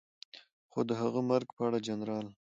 [0.71, 2.25] خو د هغه مرګ په اړه جنرال